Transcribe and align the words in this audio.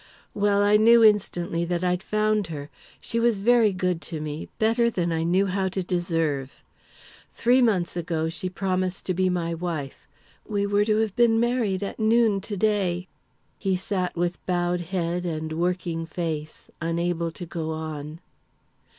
"Well, 0.33 0.63
I 0.63 0.77
knew 0.77 1.03
instantly 1.03 1.63
that 1.65 1.83
I'd 1.83 2.01
found 2.01 2.47
her. 2.47 2.59
And 2.61 2.69
she 3.01 3.19
was 3.19 3.37
very 3.37 3.71
good 3.71 4.01
to 4.09 4.19
me 4.19 4.49
better 4.57 4.89
than 4.89 5.11
I 5.11 5.21
knew 5.21 5.45
how 5.45 5.69
to 5.69 5.83
deserve. 5.83 6.63
Three 7.33 7.61
months 7.61 7.95
ago, 7.95 8.27
she 8.27 8.49
promised 8.49 9.05
to 9.05 9.13
be 9.13 9.29
my 9.29 9.53
wife 9.53 10.07
we 10.43 10.65
were 10.65 10.85
to 10.85 10.97
have 11.01 11.15
been 11.15 11.39
married 11.39 11.83
at 11.83 11.99
noon 11.99 12.41
to 12.41 12.57
day" 12.57 13.09
He 13.59 13.75
sat 13.75 14.15
with 14.15 14.43
bowed 14.47 14.81
head 14.81 15.23
and 15.23 15.53
working 15.53 16.07
face, 16.07 16.71
unable 16.81 17.29
to 17.33 17.45
go 17.45 17.69
on. 17.69 18.21